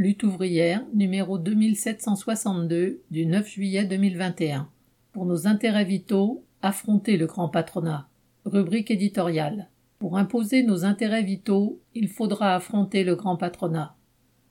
[0.00, 4.66] Lutte ouvrière, numéro 2762 du 9 juillet 2021.
[5.12, 8.08] Pour nos intérêts vitaux, affronter le grand patronat.
[8.46, 9.68] Rubrique éditoriale.
[9.98, 13.94] Pour imposer nos intérêts vitaux, il faudra affronter le grand patronat.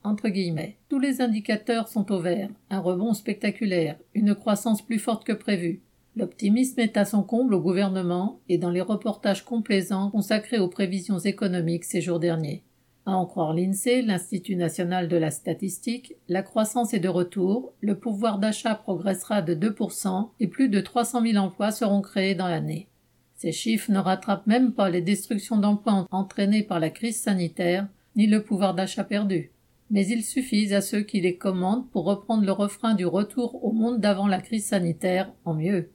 [0.04, 0.76] Entre guillemets.
[0.88, 2.50] Tous les indicateurs sont au vert.
[2.70, 5.82] Un rebond spectaculaire, une croissance plus forte que prévu.
[6.14, 11.18] L'optimisme est à son comble au gouvernement et dans les reportages complaisants consacrés aux prévisions
[11.18, 12.62] économiques ces jours derniers.
[13.06, 17.98] À en croire l'INSEE, l'Institut national de la statistique, la croissance est de retour, le
[17.98, 22.88] pouvoir d'achat progressera de 2% et plus de 300 000 emplois seront créés dans l'année.
[23.36, 28.26] Ces chiffres ne rattrapent même pas les destructions d'emplois entraînées par la crise sanitaire, ni
[28.26, 29.50] le pouvoir d'achat perdu.
[29.90, 33.72] Mais ils suffisent à ceux qui les commandent pour reprendre le refrain du retour au
[33.72, 35.90] monde d'avant la crise sanitaire en mieux.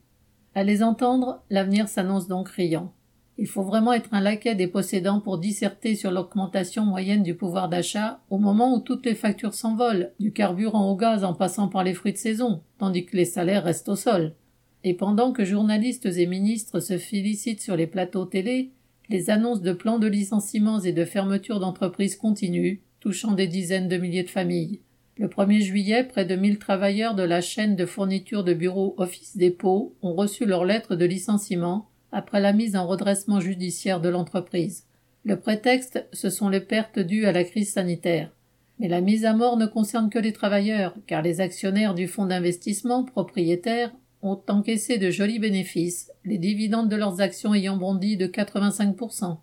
[0.55, 2.91] À les entendre, l'avenir s'annonce donc riant.
[3.37, 7.67] Il faut vraiment être un laquais des possédants pour disserter sur l'augmentation moyenne du pouvoir
[7.67, 11.83] d'achat au moment où toutes les factures s'envolent, du carburant au gaz en passant par
[11.83, 14.35] les fruits de saison, tandis que les salaires restent au sol.
[14.85, 18.71] Et pendant que journalistes et ministres se félicitent sur les plateaux télé,
[19.09, 23.97] les annonces de plans de licenciements et de fermetures d'entreprises continuent, touchant des dizaines de
[23.97, 24.79] milliers de familles.
[25.17, 29.37] Le 1er juillet, près de 1000 travailleurs de la chaîne de fourniture de bureaux Office
[29.37, 34.85] Dépôt ont reçu leur lettre de licenciement après la mise en redressement judiciaire de l'entreprise.
[35.25, 38.31] Le prétexte, ce sont les pertes dues à la crise sanitaire.
[38.79, 42.25] Mais la mise à mort ne concerne que les travailleurs, car les actionnaires du fonds
[42.25, 43.91] d'investissement propriétaires
[44.21, 49.37] ont encaissé de jolis bénéfices, les dividendes de leurs actions ayant bondi de 85%.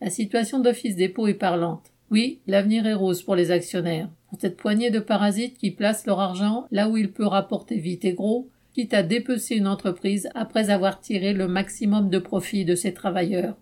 [0.00, 1.92] La situation d'Office Dépôt est parlante.
[2.10, 6.20] Oui, l'avenir est rose pour les actionnaires, pour cette poignée de parasites qui placent leur
[6.20, 10.68] argent là où il peut rapporter vite et gros, quitte à dépecer une entreprise après
[10.68, 13.56] avoir tiré le maximum de profit de ses travailleurs.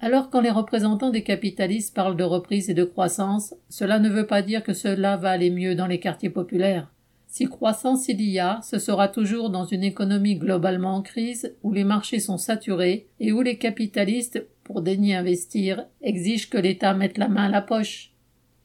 [0.00, 4.26] Alors quand les représentants des capitalistes parlent de reprise et de croissance, cela ne veut
[4.26, 6.92] pas dire que cela va aller mieux dans les quartiers populaires.
[7.26, 11.72] Si croissance il y a, ce sera toujours dans une économie globalement en crise, où
[11.72, 17.18] les marchés sont saturés et où les capitalistes, pour daigner investir, exigent que l'État mette
[17.18, 18.12] la main à la poche.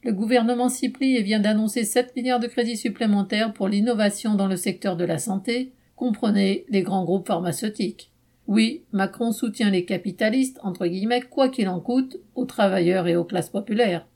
[0.02, 4.46] Le gouvernement s'y plie et vient d'annoncer 7 milliards de crédits supplémentaires pour l'innovation dans
[4.46, 8.12] le secteur de la santé, comprenez les grands groupes pharmaceutiques.
[8.46, 13.24] Oui, Macron soutient les capitalistes, entre guillemets, quoi qu'il en coûte, aux travailleurs et aux
[13.24, 14.06] classes populaires.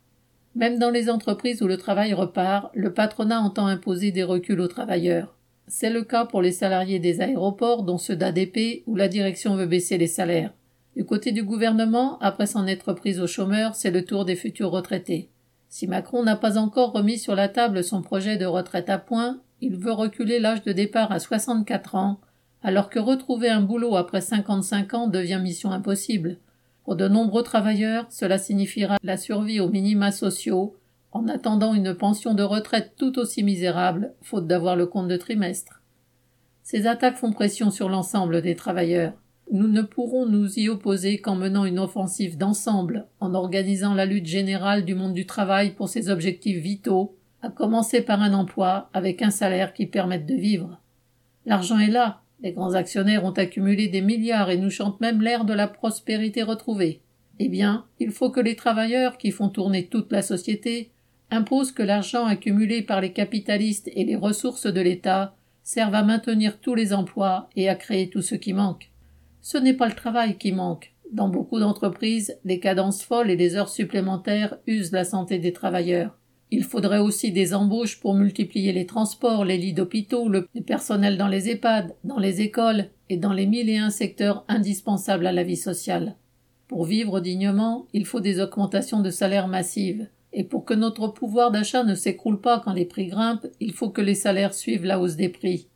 [0.54, 4.68] Même dans les entreprises où le travail repart, le patronat entend imposer des reculs aux
[4.68, 5.36] travailleurs.
[5.66, 9.66] C'est le cas pour les salariés des aéroports, dont ceux d'ADP, où la direction veut
[9.66, 10.52] baisser les salaires.
[10.96, 14.70] Du côté du gouvernement, après s'en être pris aux chômeurs, c'est le tour des futurs
[14.70, 15.28] retraités.
[15.68, 19.40] Si Macron n'a pas encore remis sur la table son projet de retraite à point,
[19.60, 22.20] il veut reculer l'âge de départ à 64 ans,
[22.62, 26.38] alors que retrouver un boulot après 55 ans devient mission impossible.
[26.84, 30.76] Pour de nombreux travailleurs, cela signifiera la survie aux minima sociaux,
[31.12, 35.82] en attendant une pension de retraite tout aussi misérable, faute d'avoir le compte de trimestre.
[36.62, 39.14] Ces attaques font pression sur l'ensemble des travailleurs.
[39.52, 44.26] Nous ne pourrons nous y opposer qu'en menant une offensive d'ensemble, en organisant la lutte
[44.26, 49.22] générale du monde du travail pour ses objectifs vitaux, à commencer par un emploi avec
[49.22, 50.80] un salaire qui permette de vivre.
[51.46, 55.44] L'argent est là, les grands actionnaires ont accumulé des milliards et nous chantent même l'air
[55.44, 57.00] de la prospérité retrouvée.
[57.38, 60.90] Eh bien, il faut que les travailleurs, qui font tourner toute la société,
[61.30, 66.60] imposent que l'argent accumulé par les capitalistes et les ressources de l'État servent à maintenir
[66.60, 68.90] tous les emplois et à créer tout ce qui manque.
[69.40, 70.92] Ce n'est pas le travail qui manque.
[71.12, 76.19] Dans beaucoup d'entreprises, les cadences folles et les heures supplémentaires usent la santé des travailleurs.
[76.52, 81.28] Il faudrait aussi des embauches pour multiplier les transports, les lits d'hôpitaux, le personnel dans
[81.28, 85.44] les EHPAD, dans les écoles et dans les mille et un secteurs indispensables à la
[85.44, 86.16] vie sociale.
[86.66, 90.08] Pour vivre dignement, il faut des augmentations de salaires massives.
[90.32, 93.90] Et pour que notre pouvoir d'achat ne s'écroule pas quand les prix grimpent, il faut
[93.90, 95.68] que les salaires suivent la hausse des prix.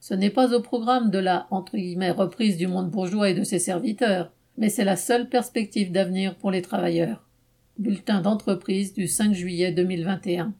[0.00, 3.44] Ce n'est pas au programme de la entre guillemets, reprise du monde bourgeois et de
[3.44, 7.24] ses serviteurs, mais c'est la seule perspective d'avenir pour les travailleurs.
[7.82, 10.50] Bulletin d'entreprise du 5 juillet 2021.